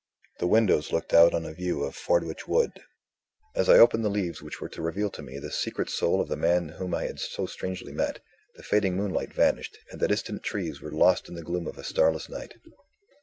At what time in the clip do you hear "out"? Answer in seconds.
1.13-1.35